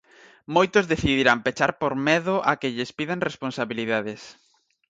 Moitos 0.55 0.85
decidirán 0.93 1.39
pechar 1.45 1.71
por 1.81 1.93
medo 2.07 2.35
a 2.51 2.53
que 2.59 2.73
lles 2.75 2.91
pidan 2.97 3.25
responsabilidades. 3.29 4.21